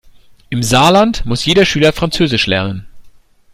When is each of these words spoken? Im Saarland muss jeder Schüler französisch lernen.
Im 0.49 0.63
Saarland 0.63 1.27
muss 1.27 1.45
jeder 1.45 1.63
Schüler 1.63 1.93
französisch 1.93 2.47
lernen. 2.47 2.87